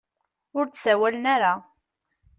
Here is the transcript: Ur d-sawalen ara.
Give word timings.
Ur 0.57 0.65
d-sawalen 0.67 1.25
ara. 1.35 1.53